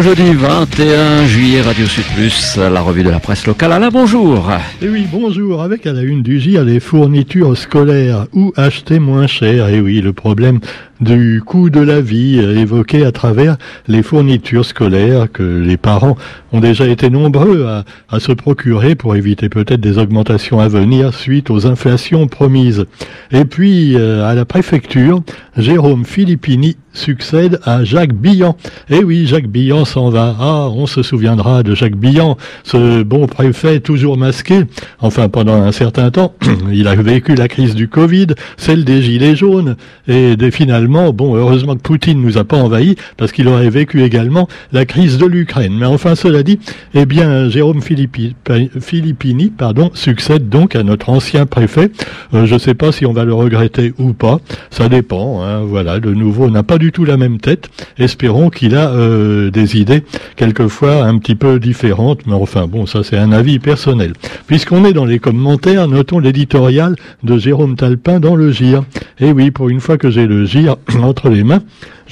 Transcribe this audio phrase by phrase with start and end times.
[0.00, 3.72] Jeudi 21 juillet, Radio Sud Plus, la revue de la presse locale.
[3.72, 4.50] Alain, bonjour.
[4.80, 5.62] Et eh oui, bonjour.
[5.62, 9.68] Avec à la une du GIR les fournitures scolaires ou acheter moins cher?
[9.68, 10.60] Et eh oui, le problème
[11.02, 13.56] du coût de la vie évoqué à travers
[13.88, 16.16] les fournitures scolaires que les parents
[16.52, 21.12] ont déjà été nombreux à, à se procurer pour éviter peut-être des augmentations à venir
[21.14, 22.86] suite aux inflations promises.
[23.30, 25.22] Et puis, euh, à la préfecture,
[25.56, 28.56] Jérôme Filippini succède à Jacques Billan.
[28.90, 30.36] Eh oui, Jacques Billan s'en va.
[30.38, 34.64] Ah, on se souviendra de Jacques Billan, ce bon préfet toujours masqué.
[35.00, 36.34] Enfin, pendant un certain temps,
[36.72, 41.74] il a vécu la crise du Covid, celle des Gilets jaunes, et finalement, bon, heureusement
[41.76, 45.74] que Poutine nous a pas envahis, parce qu'il aurait vécu également la crise de l'Ukraine.
[45.78, 46.58] Mais enfin, cela dit,
[46.94, 51.90] eh bien, Jérôme Filippini, pardon, succède donc à notre ancien préfet.
[52.34, 54.38] Euh, je ne sais pas si on va le regretter ou pas.
[54.70, 55.42] Ça dépend.
[55.42, 57.68] Hein, voilà, de nouveau, on n'a pas du tout la même tête.
[57.98, 60.02] Espérons qu'il a euh, des idées
[60.36, 64.12] quelquefois un petit peu différentes, mais enfin bon, ça c'est un avis personnel.
[64.46, 68.84] Puisqu'on est dans les commentaires, notons l'éditorial de Jérôme Talpin dans le GIR.
[69.20, 71.60] Et oui, pour une fois que j'ai le GIR otvoríme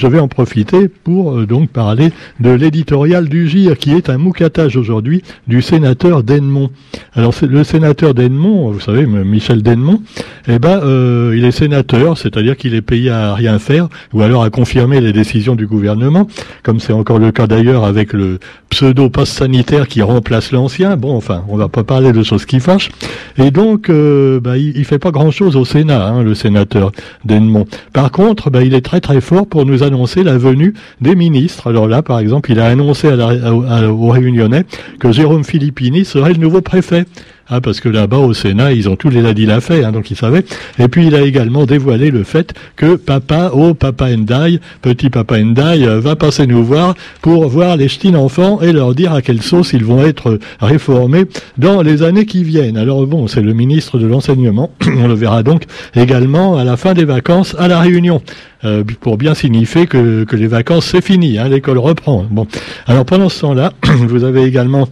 [0.00, 4.16] je vais en profiter pour euh, donc parler de l'éditorial du GIR, qui est un
[4.16, 6.70] moucatage aujourd'hui du sénateur Denmont.
[7.14, 10.00] Alors le sénateur Denmont, vous savez, Michel Denmont,
[10.48, 14.42] eh ben, euh, il est sénateur, c'est-à-dire qu'il est payé à rien faire, ou alors
[14.42, 16.26] à confirmer les décisions du gouvernement,
[16.62, 18.38] comme c'est encore le cas d'ailleurs avec le
[18.70, 20.96] pseudo pass sanitaire qui remplace l'ancien.
[20.96, 22.90] Bon, enfin, on va pas parler de choses qui fâchent.
[23.36, 26.92] Et donc, euh, bah, il, fait pas grand-chose au Sénat, hein, le sénateur
[27.24, 27.66] Denmont.
[27.92, 31.66] Par contre, bah, il est très très fort pour nous annoncer la venue des ministres.
[31.68, 34.64] Alors là, par exemple, il a annoncé à aux Réunionnais
[35.00, 37.04] que Jérôme Philippini serait le nouveau préfet.
[37.52, 40.08] Ah, parce que là-bas au Sénat, ils ont tous les ladis la fait, hein, donc
[40.12, 40.44] ils savaient.
[40.78, 45.40] Et puis il a également dévoilé le fait que papa, oh papa Ndai, petit papa
[45.40, 49.20] Ndai, euh, va passer nous voir pour voir les ch'tines enfants et leur dire à
[49.20, 51.24] quelle sauce ils vont être réformés
[51.58, 52.76] dans les années qui viennent.
[52.76, 55.64] Alors bon, c'est le ministre de l'enseignement, on le verra donc
[55.96, 58.22] également à la fin des vacances à la Réunion.
[58.62, 62.26] Euh, pour bien signifier que, que les vacances c'est fini, hein, l'école reprend.
[62.30, 62.46] Bon,
[62.86, 63.72] alors pendant ce temps-là,
[64.06, 64.86] vous avez également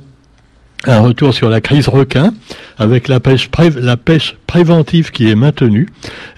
[0.87, 2.33] un retour sur la crise requin
[2.79, 5.87] avec la pêche, la pêche préventive qui est maintenue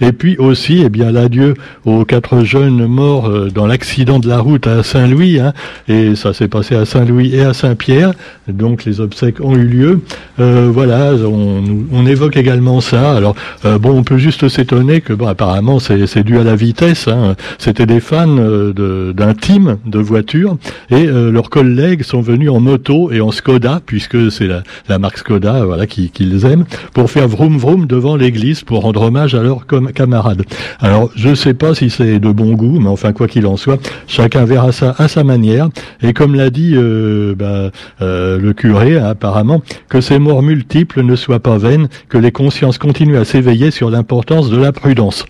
[0.01, 1.55] et puis aussi eh bien l'adieu
[1.85, 5.53] aux quatre jeunes morts euh, dans l'accident de la route à Saint-Louis hein,
[5.87, 8.13] et ça s'est passé à Saint-Louis et à Saint-Pierre.
[8.49, 10.01] Donc les obsèques ont eu lieu.
[10.39, 13.15] Euh, voilà on, évoque également ça.
[13.15, 17.07] Alors euh, bon on peut juste s'étonner que bon apparemment c'est dû à la vitesse
[17.07, 17.35] hein.
[17.59, 20.57] c'était des fans d'un team de voitures.
[20.89, 24.49] Et leurs collègues sont venus en moto et en Skoda puisque c'est
[24.89, 29.03] la, marque Skoda, voilà, qu'ils qui aiment, pour faire vroom vroom devant l'église pour rendre
[29.03, 30.41] hommage à leurs camarades.
[30.79, 33.57] Alors, je ne sais pas si c'est de bon goût, mais enfin, quoi qu'il en
[33.57, 35.69] soit, chacun verra ça à sa manière.
[36.01, 37.69] Et comme l'a dit euh, bah,
[38.01, 42.79] euh, le curé, apparemment, que ces morts multiples ne soient pas vaines, que les consciences
[42.79, 45.25] continuent à s'éveiller sur l'importance de la prudence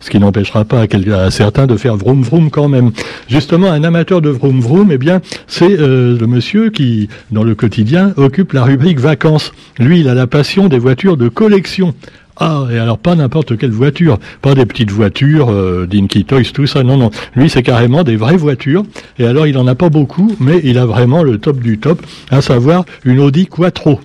[0.00, 2.90] ce qui n'empêchera pas à, certains de faire vroom vroom quand même.
[3.28, 7.54] Justement, un amateur de vroom vroom, eh bien, c'est euh, le monsieur qui, dans le
[7.54, 9.52] quotidien, occupe la rubrique vacances.
[9.78, 11.94] Lui, il a la passion des voitures de collection.
[12.36, 16.66] Ah, et alors pas n'importe quelle voiture, pas des petites voitures, euh, Dinky Toys, tout
[16.66, 17.10] ça, non, non.
[17.36, 18.82] Lui, c'est carrément des vraies voitures.
[19.18, 22.04] Et alors, il en a pas beaucoup, mais il a vraiment le top du top,
[22.30, 24.00] à savoir une Audi Quattro.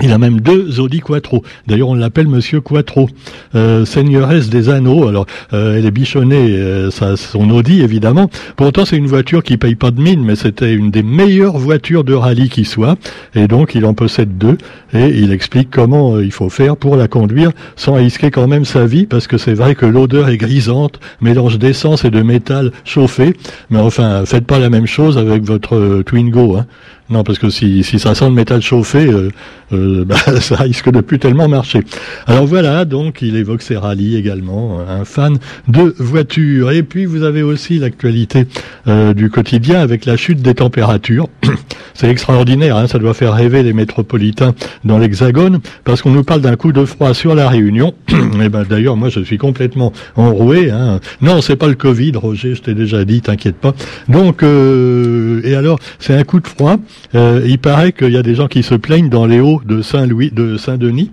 [0.00, 1.42] Il a même deux Audi Quattro.
[1.66, 3.08] D'ailleurs, on l'appelle Monsieur Quattro,
[3.56, 5.08] euh, seigneuresse des anneaux.
[5.08, 8.30] Alors, euh, elle est bichonnée, euh, ça, son Audi évidemment.
[8.56, 12.04] Pourtant, c'est une voiture qui paye pas de mine, mais c'était une des meilleures voitures
[12.04, 12.96] de rallye qui soit.
[13.34, 14.56] Et donc, il en possède deux.
[14.94, 18.64] Et il explique comment euh, il faut faire pour la conduire sans risquer quand même
[18.64, 22.70] sa vie, parce que c'est vrai que l'odeur est grisante, mélange d'essence et de métal
[22.84, 23.34] chauffé.
[23.70, 26.56] Mais enfin, faites pas la même chose avec votre Twingo.
[26.56, 26.66] Hein.
[27.10, 29.30] Non, parce que si, si ça sent le métal chauffé, euh,
[29.72, 31.80] euh, bah, ça risque de plus tellement marcher.
[32.26, 35.38] Alors voilà, donc il évoque ses rallyes également, un fan
[35.68, 36.70] de voitures.
[36.70, 38.46] Et puis vous avez aussi l'actualité
[38.88, 41.28] euh, du quotidien avec la chute des températures.
[41.94, 44.54] C'est extraordinaire, hein, ça doit faire rêver les métropolitains
[44.84, 47.92] dans l'Hexagone, parce qu'on nous parle d'un coup de froid sur la Réunion.
[48.40, 50.70] et ben d'ailleurs, moi je suis complètement enroué.
[50.70, 51.00] Hein.
[51.22, 53.74] Non, c'est pas le Covid, Roger, je t'ai déjà dit, t'inquiète pas.
[54.08, 56.76] Donc, et alors, c'est un coup de froid.
[57.14, 59.82] Euh, il paraît qu'il y a des gens qui se plaignent dans les hauts de
[59.82, 61.10] Saint-Louis, de Saint-Denis,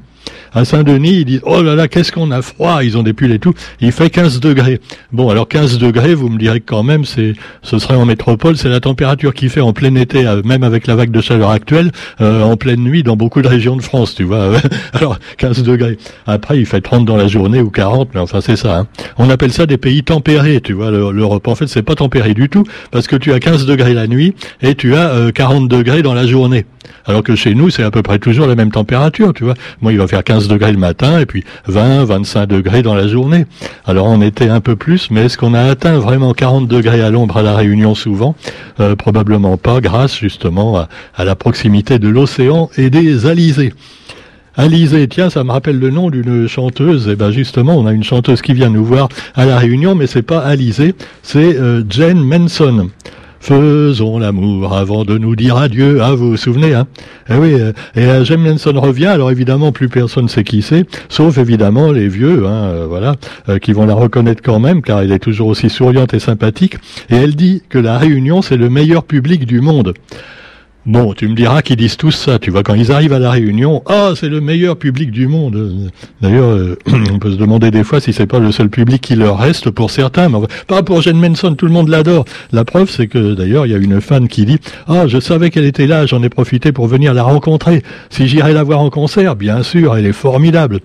[0.53, 3.31] À Saint-Denis, ils disent oh là là, qu'est-ce qu'on a froid, ils ont des pulls
[3.31, 3.53] et tout.
[3.81, 4.79] Il fait 15 degrés.
[5.11, 8.69] Bon, alors 15 degrés, vous me direz quand même, c'est, ce serait en métropole, c'est
[8.69, 11.91] la température qui fait en plein été, euh, même avec la vague de chaleur actuelle,
[12.21, 14.51] euh, en pleine nuit dans beaucoup de régions de France, tu vois.
[14.93, 15.97] alors 15 degrés.
[16.27, 18.79] Après, il fait 30 dans la journée ou 40, mais enfin c'est ça.
[18.79, 18.87] Hein.
[19.17, 20.91] On appelle ça des pays tempérés, tu vois.
[20.91, 24.07] L'Europe, en fait, c'est pas tempéré du tout, parce que tu as 15 degrés la
[24.07, 26.65] nuit et tu as 40 degrés dans la journée.
[27.05, 29.53] Alors que chez nous, c'est à peu près toujours la même température, tu vois.
[29.81, 33.07] Moi, il va faire 15 degrés le matin et puis 20, 25 degrés dans la
[33.07, 33.45] journée.
[33.85, 37.09] Alors on était un peu plus, mais est-ce qu'on a atteint vraiment 40 degrés à
[37.09, 38.35] l'ombre à la Réunion souvent?
[38.79, 43.73] Euh, Probablement pas, grâce justement à, la proximité de l'océan et des alizés.
[44.57, 47.07] Alizé, tiens, ça me rappelle le nom d'une chanteuse.
[47.07, 49.95] Et eh ben justement, on a une chanteuse qui vient nous voir à la Réunion,
[49.95, 52.89] mais c'est pas Alizé, c'est euh, Jane Manson.
[53.45, 55.99] Faisons l'amour avant de nous dire adieu.
[56.01, 56.87] Ah, vous vous souvenez, hein?
[57.29, 59.05] Eh oui, euh, et euh, James Manson revient.
[59.05, 63.17] Alors évidemment, plus personne sait qui c'est, sauf évidemment les vieux, hein, euh, voilà,
[63.61, 66.77] qui vont la reconnaître quand même, car elle est toujours aussi souriante et sympathique.
[67.11, 69.93] Et elle dit que la Réunion, c'est le meilleur public du monde.
[70.85, 72.37] Bon, tu me diras qu'ils disent tous ça.
[72.37, 75.89] Tu vois, quand ils arrivent à la Réunion, ah, c'est le meilleur public du monde.
[76.21, 76.77] D'ailleurs, euh,
[77.11, 79.71] on peut se demander des fois si c'est pas le seul public qui leur reste
[79.71, 80.29] pour certains.
[80.29, 80.37] Mais
[80.67, 82.25] pas pour Jane Manson, tout le monde l'adore.
[82.51, 85.49] La preuve, c'est que d'ailleurs, il y a une fan qui dit, ah, je savais
[85.49, 87.81] qu'elle était là, j'en ai profité pour venir la rencontrer.
[88.11, 90.81] Si j'irais la voir en concert, bien sûr, elle est formidable.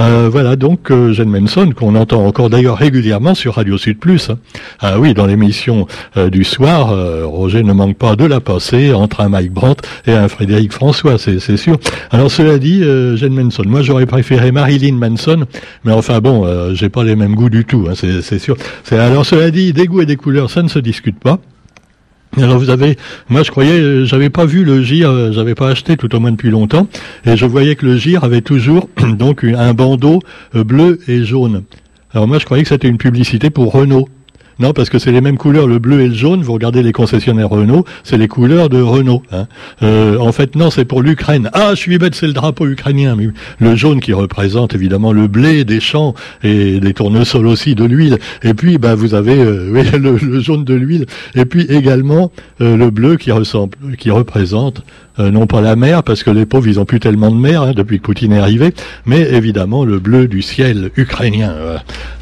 [0.00, 4.30] Euh, voilà donc euh, Jane Manson qu'on entend encore d'ailleurs régulièrement sur Radio Sud Plus.
[4.30, 4.38] Hein.
[4.80, 5.86] Ah oui, dans l'émission
[6.16, 6.92] euh, du soir,
[7.26, 11.18] Roger ne manque pas de la passer entre un Mike Brandt et un Frédéric François,
[11.18, 11.78] c'est sûr.
[12.10, 12.82] Alors cela dit,
[13.16, 15.44] Jane Manson, moi j'aurais préféré Marilyn Manson,
[15.84, 18.56] mais enfin bon, j'ai pas les mêmes goûts du tout, hein, c'est sûr.
[18.90, 21.38] Alors cela dit, des goûts et des couleurs, ça ne se discute pas.
[22.38, 22.96] Alors vous avez,
[23.28, 26.18] moi je croyais, euh, j'avais pas vu le gire, euh, j'avais pas acheté tout au
[26.18, 26.88] moins depuis longtemps,
[27.26, 28.88] et je voyais que le gire avait toujours
[29.18, 30.20] donc un bandeau
[30.54, 31.64] euh, bleu et jaune.
[32.14, 34.08] Alors moi je croyais que c'était une publicité pour Renault.
[34.58, 36.42] Non, parce que c'est les mêmes couleurs, le bleu et le jaune.
[36.42, 39.22] Vous regardez les concessionnaires Renault, c'est les couleurs de Renault.
[39.32, 39.46] Hein.
[39.82, 41.50] Euh, en fait, non, c'est pour l'Ukraine.
[41.52, 43.16] Ah, je suis bête, c'est le drapeau ukrainien.
[43.16, 43.28] Mais
[43.58, 48.18] le jaune qui représente évidemment le blé des champs et des tournesols aussi, de l'huile.
[48.42, 51.06] Et puis, bah, vous avez euh, le, jaune de l'huile.
[51.34, 54.82] Et puis également euh, le bleu qui ressemble, qui représente
[55.18, 57.62] euh, non pas la mer, parce que les pauvres, ils ont plus tellement de mer
[57.62, 58.72] hein, depuis que Poutine est arrivé,
[59.04, 61.54] mais évidemment le bleu du ciel ukrainien.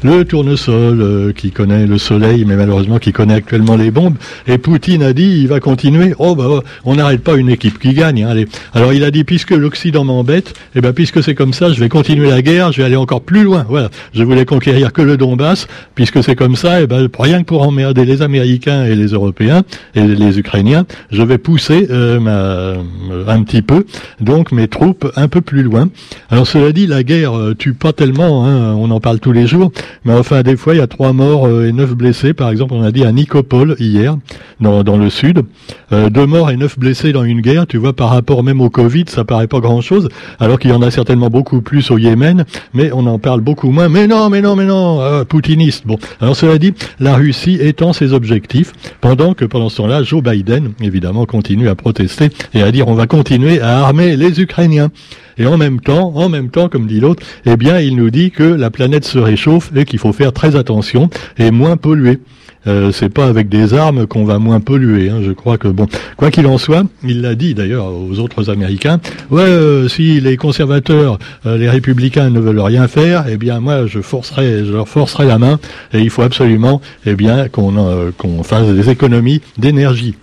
[0.03, 4.15] Le tournesol euh, qui connaît le soleil, mais malheureusement qui connaît actuellement les bombes.
[4.47, 6.13] Et Poutine a dit, il va continuer.
[6.19, 8.23] Oh bah, on n'arrête pas une équipe qui gagne.
[8.23, 8.45] Hein.
[8.73, 11.89] Alors il a dit, puisque l'Occident m'embête, eh ben puisque c'est comme ça, je vais
[11.89, 13.65] continuer la guerre, je vais aller encore plus loin.
[13.67, 13.89] Voilà.
[14.13, 17.61] Je voulais conquérir que le Donbass, puisque c'est comme ça, eh ben rien que pour
[17.63, 19.63] emmerder les Américains et les Européens
[19.95, 22.83] et les Ukrainiens, je vais pousser euh, euh,
[23.27, 23.85] un petit peu,
[24.19, 25.89] donc mes troupes un peu plus loin.
[26.29, 29.47] Alors cela dit, la guerre euh, tue pas tellement, hein, on en parle tous les
[29.47, 29.71] jours,
[30.05, 32.83] mais enfin des fois il y a trois morts et neuf blessés, par exemple on
[32.83, 34.17] a dit à Nicopole hier,
[34.59, 35.43] dans, le sud,
[35.91, 39.05] deux morts et neuf blessés dans une guerre, tu vois, par rapport même au Covid,
[39.07, 40.09] ça paraît pas grand-chose,
[40.39, 43.71] alors qu'il y en a certainement beaucoup plus au Yémen, mais on en parle beaucoup
[43.71, 43.89] moins.
[43.89, 45.87] Mais non, mais non, mais non, poutiniste.
[45.87, 50.21] Bon, alors cela dit, la Russie étend ses objectifs, pendant que pendant ce temps-là, Joe
[50.21, 54.91] Biden, évidemment, continue à protester et à dire on va continuer à armer les Ukrainiens.
[55.41, 58.29] Et en même temps, en même temps, comme dit l'autre, eh bien, il nous dit
[58.29, 61.09] que la planète se réchauffe et qu'il faut faire très attention
[61.39, 62.19] et moins polluer.
[62.67, 65.09] Euh, c'est pas avec des armes qu'on va moins polluer.
[65.09, 65.21] Hein.
[65.23, 68.99] Je crois que bon, quoi qu'il en soit, il l'a dit d'ailleurs aux autres Américains.
[69.31, 71.17] Ouais, euh, si les conservateurs,
[71.47, 75.25] euh, les républicains ne veulent rien faire, eh bien moi je forcerai, je leur forcerai
[75.25, 75.59] la main.
[75.91, 80.13] Et il faut absolument, eh euh, qu'on fasse des économies d'énergie.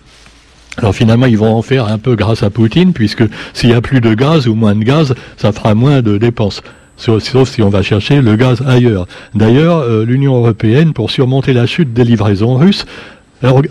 [0.79, 3.81] Alors finalement, ils vont en faire un peu grâce à Poutine, puisque s'il y a
[3.81, 6.61] plus de gaz ou moins de gaz, ça fera moins de dépenses.
[6.95, 9.05] Sauf si on va chercher le gaz ailleurs.
[9.35, 12.85] D'ailleurs, euh, l'Union européenne, pour surmonter la chute des livraisons russes,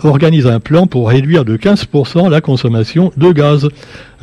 [0.03, 3.67] organise un plan pour réduire de 15% la consommation de gaz.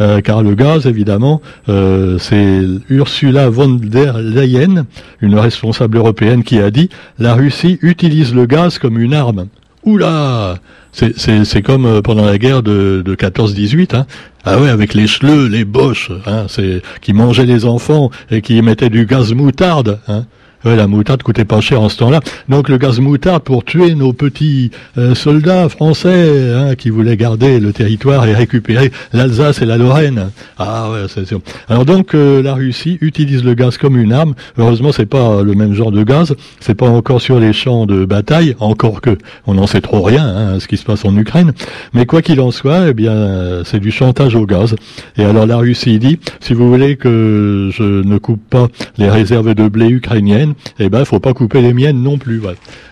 [0.01, 4.87] Euh, car le gaz, évidemment, euh, c'est Ursula von der Leyen,
[5.21, 6.89] une responsable européenne, qui a dit
[7.19, 9.47] la Russie utilise le gaz comme une arme.
[9.87, 10.59] Oula
[10.93, 14.07] c'est comme euh, pendant la guerre de, de 14-18, hein.
[14.45, 18.57] Ah ouais, avec les chleux, les boches, hein, c'est qui mangeaient les enfants et qui
[18.57, 20.25] émettaient du gaz moutarde, hein.
[20.65, 22.21] La moutarde coûtait pas cher en ce temps-là.
[22.49, 27.61] Donc le gaz moutarde pour tuer nos petits euh, soldats français hein, qui voulaient garder
[27.61, 30.31] le territoire et récupérer l'Alsace et la Lorraine.
[30.59, 31.41] Ah ouais, c'est sûr.
[31.69, 34.35] Alors donc euh, la Russie utilise le gaz comme une arme.
[34.59, 36.35] Heureusement, c'est pas le même genre de gaz.
[36.61, 40.27] C'est pas encore sur les champs de bataille, encore que on n'en sait trop rien,
[40.27, 41.53] hein, ce qui se passe en Ukraine.
[41.93, 44.75] Mais quoi qu'il en soit, eh bien, c'est du chantage au gaz.
[45.17, 49.55] Et alors la Russie dit, si vous voulez que je ne coupe pas les réserves
[49.55, 50.46] de blé ukrainiennes,
[50.79, 52.41] eh ben, faut pas couper les miennes non plus.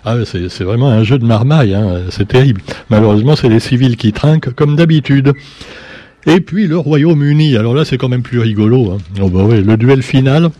[0.04, 2.61] Ah, c'est vraiment un jeu de marmaille, hein, c'est terrible.
[2.90, 5.32] Malheureusement, c'est les civils qui trinquent comme d'habitude.
[6.26, 7.56] Et puis le Royaume-Uni.
[7.56, 8.92] Alors là, c'est quand même plus rigolo.
[8.92, 8.99] Hein.
[9.20, 10.50] Oh, bah le duel final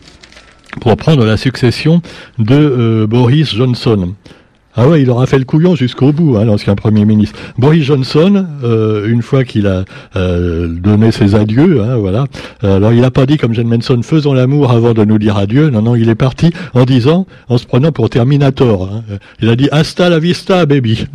[0.81, 2.01] pour prendre la succession
[2.37, 4.13] de euh, Boris Johnson.
[4.75, 7.39] Ah ouais, il aura fait le couillon jusqu'au bout, hein, l'ancien Premier ministre.
[7.57, 12.25] Boris Johnson, euh, une fois qu'il a euh, donné ses adieux, hein, voilà.
[12.61, 15.69] alors il n'a pas dit comme Jane Manson, faisons l'amour avant de nous dire adieu.
[15.69, 18.89] Non, non, il est parti en disant, en se prenant pour Terminator.
[18.91, 19.03] Hein.
[19.41, 21.07] Il a dit hasta la vista, baby.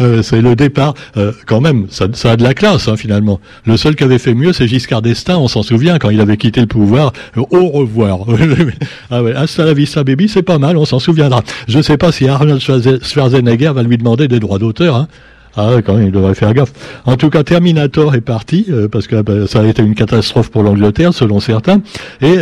[0.00, 0.94] Euh, c'est le départ.
[1.16, 3.40] Euh, quand même, ça, a de la classe hein, finalement.
[3.66, 5.38] Le seul qui avait fait mieux, c'est Giscard d'Estaing.
[5.38, 7.12] On s'en souvient quand il avait quitté le pouvoir.
[7.36, 8.20] Euh, au revoir.
[9.10, 10.76] ah ouais, hasta baby, c'est pas mal.
[10.76, 11.42] On s'en souviendra.
[11.68, 14.96] Je ne sais pas si Arnold Schwarzenegger va lui demander des droits d'auteur.
[14.96, 15.08] Hein.
[15.56, 16.72] Ah quand même, il devrait faire gaffe.
[17.04, 20.62] En tout cas, Terminator est parti, parce que bah, ça a été une catastrophe pour
[20.62, 21.82] l'Angleterre, selon certains.
[22.22, 22.36] Et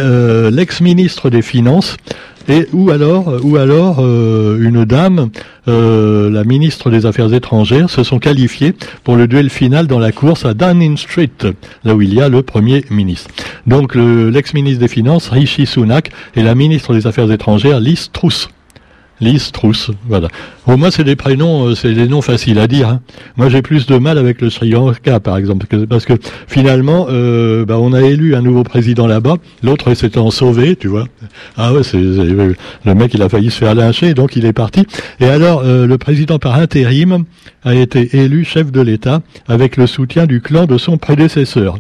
[0.51, 1.97] l'ex-ministre des Finances
[2.49, 5.31] et ou alors, ou alors euh, une dame,
[5.69, 8.75] euh, la ministre des Affaires étrangères, se sont qualifiés
[9.05, 11.31] pour le duel final dans la course à Downing Street,
[11.85, 13.31] là où il y a le Premier ministre.
[13.67, 18.49] Donc l'ex-ministre des Finances, Rishi Sunak, et la ministre des Affaires étrangères, Liz Truss.
[19.21, 20.29] Lise, Trousse, voilà.
[20.67, 22.89] Au moins, c'est des prénoms, euh, c'est des noms faciles à dire.
[22.89, 23.01] Hein.
[23.37, 26.13] Moi, j'ai plus de mal avec le Sri Lanka, par exemple, parce que
[26.47, 31.07] finalement, euh, bah, on a élu un nouveau président là-bas, l'autre s'étant sauvé, tu vois.
[31.57, 32.55] Ah ouais, c'est le
[32.95, 34.87] mec, il a failli se faire lyncher, donc il est parti.
[35.21, 37.25] Et alors, euh, le président par intérim
[37.65, 41.79] a été élu chef de l'État avec le soutien du clan de son prédécesseur.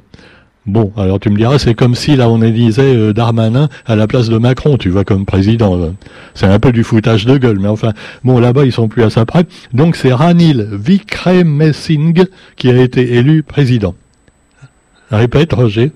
[0.68, 4.06] Bon, alors tu me diras, c'est comme si là on élisait euh, Darmanin à la
[4.06, 5.94] place de Macron, tu vois, comme président.
[6.34, 9.08] C'est un peu du foutage de gueule, mais enfin, bon, là-bas ils sont plus à
[9.08, 9.46] ça près.
[9.72, 13.94] Donc c'est Ranil Vikremesinghe qui a été élu président.
[15.10, 15.90] Répète, Roger.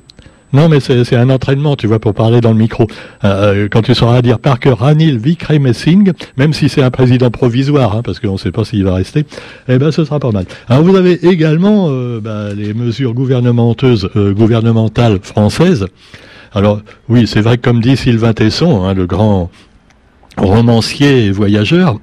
[0.52, 2.86] Non, mais c'est un entraînement, tu vois, pour parler dans le micro.
[3.24, 7.96] Euh, euh, quand tu sauras dire Parker Ranil Vikremesinghe, même si c'est un président provisoire,
[7.96, 9.24] hein, parce qu'on ne sait pas s'il va rester,
[9.68, 10.44] eh ben ce sera pas mal.
[10.68, 15.86] Alors vous avez également euh, bah, les mesures gouvernementeuses, gouvernementales françaises.
[16.52, 19.50] Alors oui, c'est vrai que comme dit Sylvain Tesson, hein, le grand
[20.36, 21.98] romancier et voyageur,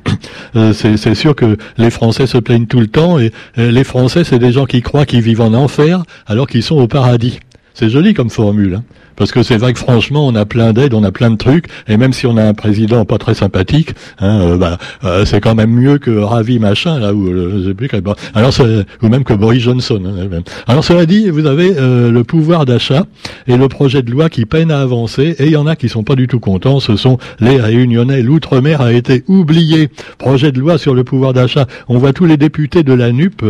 [0.74, 4.52] c'est sûr que les Français se plaignent tout le temps et les Français, c'est des
[4.52, 7.40] gens qui croient qu'ils vivent en enfer alors qu'ils sont au paradis.
[7.80, 8.76] C'est joli comme formule.
[8.76, 8.84] Hein.
[9.20, 11.66] Parce que c'est vrai que franchement, on a plein d'aides, on a plein de trucs,
[11.90, 15.42] et même si on a un président pas très sympathique, hein, euh, bah, euh, c'est
[15.42, 17.90] quand même mieux que Ravi machin là où euh, je sais plus
[18.34, 18.54] alors
[19.02, 20.02] ou même que Boris Johnson.
[20.06, 23.06] Hein, alors cela dit, vous avez le pouvoir d'achat
[23.48, 25.90] et le projet de loi qui peine à avancer, et il y en a qui
[25.90, 26.80] sont pas du tout contents.
[26.80, 28.22] Ce sont les Réunionnais.
[28.22, 29.90] L'outre-mer a été oublié.
[30.18, 31.68] Projet de loi sur le pouvoir d'achat.
[31.90, 33.44] On voit tous les députés de la NUP,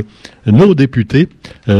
[0.47, 1.29] nos députés,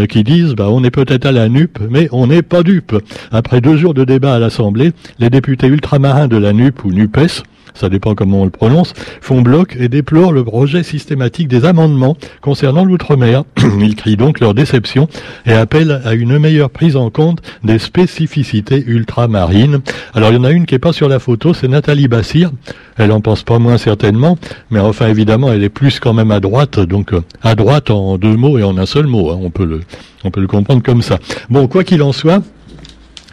[0.09, 2.95] qui disent, bah, on est peut-être à la NUP, mais on pas dupe.
[3.31, 7.43] Après deux jours de débat à l'Assemblée, les députés ultramarins de la NUP ou NUPES,
[7.73, 12.17] ça dépend comment on le prononce, font bloc et déplorent le projet systématique des amendements
[12.41, 13.43] concernant l'outre-mer.
[13.79, 15.07] Ils crient donc leur déception
[15.45, 19.79] et appellent à une meilleure prise en compte des spécificités ultramarines.
[20.13, 22.51] Alors il y en a une qui est pas sur la photo, c'est Nathalie Bassir.
[22.97, 24.37] Elle en pense pas moins certainement,
[24.71, 28.17] mais enfin évidemment elle est plus quand même à droite, donc euh, à droite en
[28.17, 29.31] deux mots et en un seul mot.
[29.31, 29.39] Hein.
[29.41, 29.81] on peut le,
[30.23, 31.19] on peut le comprendre comme ça.
[31.49, 32.41] Bon, quoi qu'il en soit,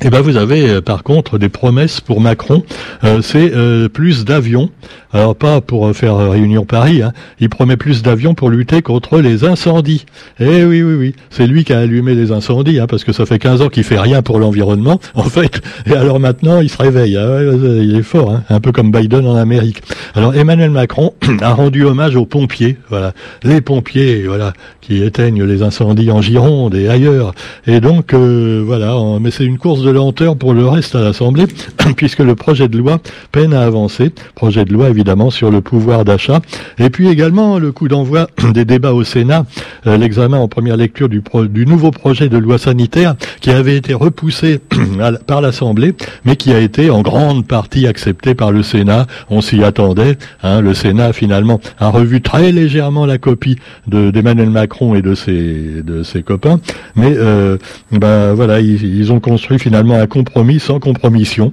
[0.03, 2.63] eh ben vous avez euh, par contre des promesses pour Macron.
[3.03, 4.69] Euh, c'est euh, plus d'avions.
[5.11, 7.01] Alors pas pour faire réunion Paris.
[7.01, 7.13] Hein.
[7.41, 10.05] Il promet plus d'avions pour lutter contre les incendies.
[10.39, 11.15] Eh oui oui oui.
[11.31, 13.85] C'est lui qui a allumé les incendies hein, parce que ça fait 15 ans qu'il
[13.85, 15.63] fait rien pour l'environnement en fait.
[15.87, 17.17] Et alors maintenant il se réveille.
[17.17, 18.33] Ah il est fort.
[18.33, 18.43] Hein.
[18.51, 19.83] Un peu comme Biden en Amérique.
[20.15, 22.77] Alors Emmanuel Macron a rendu hommage aux pompiers.
[22.91, 24.25] Voilà les pompiers.
[24.27, 27.33] Voilà qui éteignent les incendies en Gironde et ailleurs.
[27.67, 28.95] Et donc voilà.
[29.21, 31.47] Mais c'est une course de lenteur pour le reste à l'Assemblée,
[31.97, 32.99] puisque le projet de loi
[33.33, 34.11] peine à avancer.
[34.35, 36.41] Projet de loi évidemment sur le pouvoir d'achat.
[36.79, 39.47] Et puis également le coup d'envoi des débats au Sénat,
[39.87, 43.95] euh, l'examen en première lecture du, du nouveau projet de loi sanitaire qui avait été
[43.95, 44.61] repoussé
[45.27, 49.07] par l'Assemblée, mais qui a été en grande partie accepté par le Sénat.
[49.31, 50.19] On s'y attendait.
[50.43, 50.61] Hein.
[50.61, 56.03] le Sénat finalement a revu très légèrement la copie d'Emmanuel Macron et de ses, de
[56.03, 56.61] ses copains,
[56.95, 57.59] mais euh,
[57.93, 61.53] ben voilà, ils ont construit finalement un compromis sans compromission.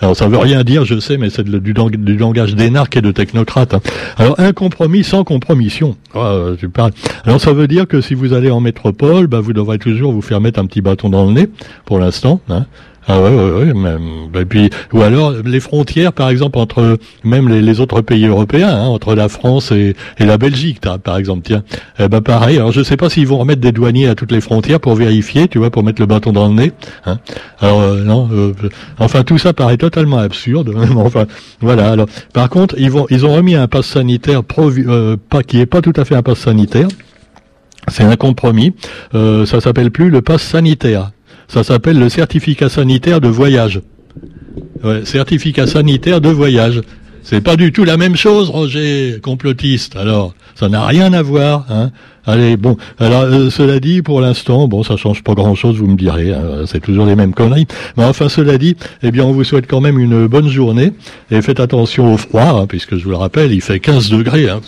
[0.00, 3.74] Alors ça veut rien dire, je sais, mais c'est du, langage d'énarque et de technocrate.
[3.74, 3.80] Hein.
[4.16, 5.96] Alors un compromis sans compromission.
[6.14, 6.92] Ah, tu parles.
[7.24, 10.22] Alors ça veut dire que si vous allez en métropole, bah, vous devrez toujours vous
[10.22, 11.48] faire mettre un petit bâton dans le nez,
[11.84, 12.40] pour l'instant.
[12.48, 12.66] Hein.
[13.10, 14.28] Ah ouais, ouais, ouais même.
[14.34, 18.86] Et puis, ou alors les frontières, par exemple, entre même les, autres pays européens, hein,
[18.86, 21.62] entre la France et, et la Belgique, par exemple, tiens.
[21.98, 22.58] Eh ben pareil.
[22.58, 25.48] Alors je sais pas s'ils vont remettre des douaniers à toutes les frontières pour vérifier,
[25.48, 26.72] tu vois, pour mettre le bâton dans le nez.
[27.06, 27.18] Hein.
[27.60, 28.52] Alors euh, non, euh,
[28.98, 30.74] enfin tout ça paraît totalement absurde.
[30.96, 31.26] enfin
[31.60, 31.90] voilà.
[31.90, 35.66] Alors par contre, ils vont, ils ont remis un pass sanitaire euh, pas qui est
[35.66, 36.88] pas tout à fait un pass sanitaire.
[37.88, 38.74] C'est un compromis.
[39.14, 41.10] Euh, ça s'appelle plus le pass sanitaire.
[41.48, 43.80] Ça s'appelle le certificat sanitaire de voyage.
[45.04, 46.82] Certificat sanitaire de voyage.
[47.22, 49.96] C'est pas du tout la même chose, Roger, complotiste.
[49.96, 51.66] Alors, ça n'a rien à voir.
[51.68, 51.90] Hein.
[52.26, 52.76] Allez, bon.
[52.98, 56.32] Alors, euh, cela dit, pour l'instant, bon, ça change pas grand-chose, vous me direz.
[56.32, 57.66] Hein, c'est toujours les mêmes conneries.
[57.96, 60.92] Mais enfin, cela dit, eh bien, on vous souhaite quand même une bonne journée
[61.30, 64.48] et faites attention au froid, hein, puisque je vous le rappelle, il fait 15 degrés.
[64.48, 64.60] Hein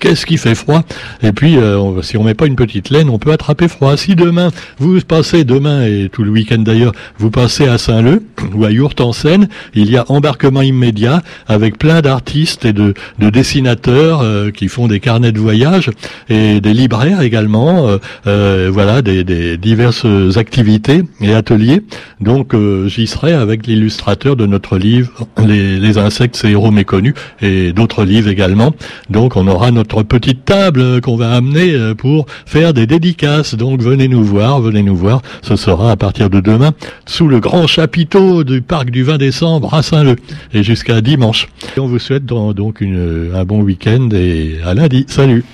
[0.00, 0.82] qu'est-ce qui fait froid
[1.22, 3.96] Et puis, euh, si on met pas une petite laine, on peut attraper froid.
[3.96, 8.64] Si demain, vous passez, demain et tout le week-end d'ailleurs, vous passez à Saint-Leu ou
[8.64, 13.30] à Yourte en Seine, il y a embarquement immédiat avec plein d'artistes et de, de
[13.30, 15.90] dessinateurs euh, qui font des carnets de voyage
[16.28, 21.82] et des libraires également, euh, euh voilà, des, des, diverses activités et ateliers.
[22.20, 22.54] Donc,
[22.86, 28.04] j'y serai avec l'illustrateur de notre livre, les, les insectes, et héros méconnus, et d'autres
[28.04, 28.72] livres également.
[29.10, 33.54] Donc, on aura notre petite table qu'on va amener euh, pour faire des dédicaces.
[33.54, 35.22] Donc venez nous voir, venez nous voir.
[35.42, 36.72] Ce sera à partir de demain
[37.06, 40.16] sous le grand chapiteau du parc du 20 décembre à Saint-Leu
[40.54, 41.48] et jusqu'à dimanche.
[41.76, 45.04] Et on vous souhaite donc un bon week-end et à lundi.
[45.08, 45.44] Salut